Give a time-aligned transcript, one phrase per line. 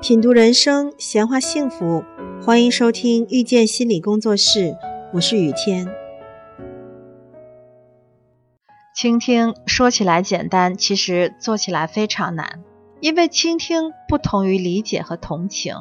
[0.00, 2.04] 品读人生，闲话幸福，
[2.40, 4.76] 欢迎收听遇见心理工作室，
[5.12, 5.88] 我是雨天。
[8.94, 12.62] 倾听说起来简单，其实做起来非常难，
[13.00, 15.74] 因为倾听不同于理解和同情。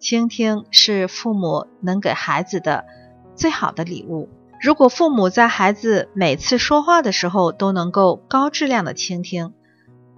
[0.00, 2.84] 倾听是父母能给孩子的
[3.36, 4.28] 最好的礼物。
[4.60, 9.52] 如果父母在孩子每次说话的时候都能够高质量的倾听，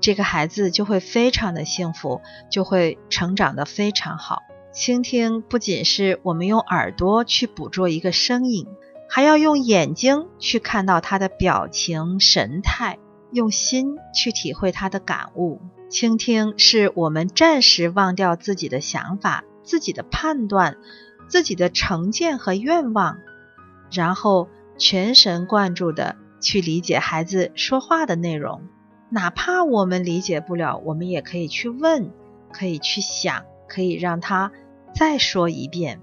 [0.00, 2.20] 这个孩子就会非常的幸福，
[2.50, 4.42] 就会成长的非常好。
[4.72, 8.66] 倾听不仅是我们用耳朵去捕捉一个声音，
[9.08, 12.98] 还要用眼睛去看到他的表情神态，
[13.32, 15.60] 用心去体会他的感悟。
[15.88, 20.76] 倾听是我们暂时忘掉自己的想法、自己的判断、
[21.28, 23.18] 自己的成见和愿望，
[23.90, 28.62] 然后全神贯注的去理解孩子说话的内容。
[29.08, 32.10] 哪怕我们理解不了，我们也可以去问，
[32.52, 34.50] 可以去想，可以让他
[34.92, 36.00] 再说一遍。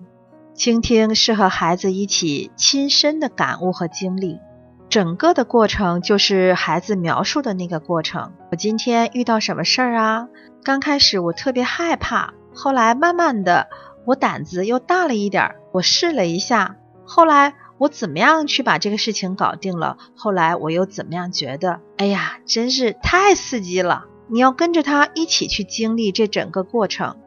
[0.53, 4.39] 倾听是和孩子一起亲身的感悟和经历，
[4.87, 8.31] 整个的过程就是孩子描述的那个过程。
[8.51, 10.29] 我今天遇到什么事儿啊？
[10.63, 13.67] 刚开始我特别害怕，后来慢慢的
[14.05, 17.55] 我胆子又大了一点儿，我试了一下，后来。
[17.83, 19.97] 我怎么样去把这个事情搞定了？
[20.15, 21.81] 后来我又怎么样觉得？
[21.97, 24.05] 哎呀，真是太刺激了！
[24.29, 27.17] 你要跟着他一起去经历这整个过程。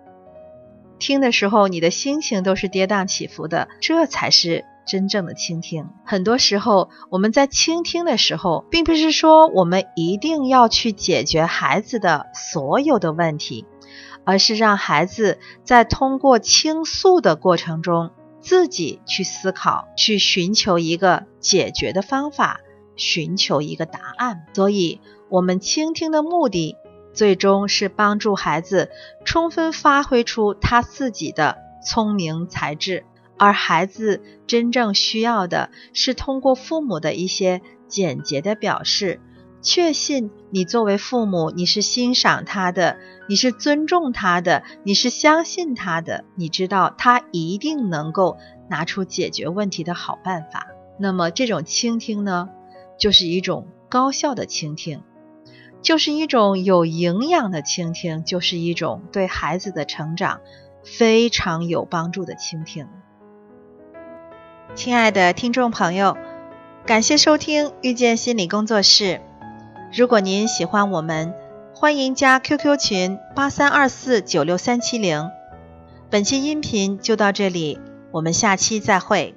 [0.99, 5.91] 听的时候，你的心情都是跌宕起伏的，这才是真正的倾听。
[6.07, 13.67] 很多时候，我们在倾听的时候，并不是说我们一定要去解决孩子的所有的问题，
[14.25, 18.13] 而是让孩子在通过倾诉的过程中。
[18.47, 22.61] 自己去思考，去寻求一个解决的方法，
[22.95, 24.47] 寻求一个答案。
[24.55, 26.77] 所以，我们倾听的目的，
[27.13, 28.93] 最终是帮助孩子
[29.25, 33.05] 充分发挥出他自己的聪明才智。
[33.37, 39.21] 而孩子真正需要的是通过父母的一些简洁的表示。
[39.63, 48.37] 确信你作为父母，你是欣赏他的，你是尊重他的，你是相信他的，你知道他一定能够
[48.69, 50.69] 拿出解决问题的好办法。
[50.99, 52.49] 那么这种倾听呢，
[52.99, 55.03] 就是一种高效的倾听，
[55.83, 60.41] 就是一种有营养的倾听，就是一种对孩子的成长
[60.85, 62.87] 非常有帮助的倾听。
[64.75, 66.17] 亲爱的听众朋友，
[66.85, 69.21] 感谢收听遇见心理工作室。
[69.93, 71.33] 如果您喜欢我们，
[71.73, 75.31] 欢迎加 QQ 群八三二四九六三七零。
[76.11, 77.79] 本期音频就到这里，
[78.11, 79.35] 我们下期再会。